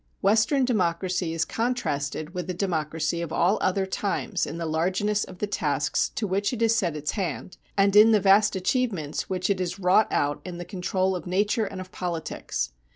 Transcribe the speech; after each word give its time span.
Western 0.21 0.65
democracy 0.65 1.31
is 1.31 1.45
contrasted 1.45 2.33
with 2.33 2.47
the 2.47 2.55
democracy 2.55 3.21
of 3.21 3.31
all 3.31 3.59
other 3.61 3.85
times 3.85 4.47
in 4.47 4.57
the 4.57 4.65
largeness 4.65 5.23
of 5.23 5.37
the 5.37 5.45
tasks 5.45 6.09
to 6.15 6.25
which 6.25 6.51
it 6.51 6.61
has 6.61 6.73
set 6.73 6.95
its 6.95 7.11
hand, 7.11 7.55
and 7.77 7.95
in 7.95 8.11
the 8.11 8.19
vast 8.19 8.55
achievements 8.55 9.29
which 9.29 9.47
it 9.47 9.59
has 9.59 9.77
wrought 9.77 10.07
out 10.09 10.41
in 10.43 10.57
the 10.57 10.65
control 10.65 11.15
of 11.15 11.27
nature 11.27 11.65
and 11.65 11.79
of 11.79 11.91
politics. 11.91 12.71